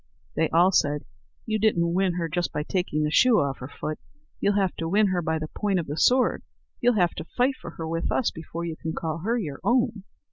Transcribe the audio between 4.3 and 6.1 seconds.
you'll have to win her by the point of the